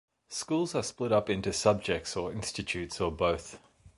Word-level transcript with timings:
Schools 0.29 0.73
are 0.73 0.81
split 0.81 1.11
up 1.11 1.29
into 1.29 1.53
subjects 1.53 2.17
or 2.17 2.33
institutes 2.33 2.99
or 2.99 3.11
both. 3.11 3.59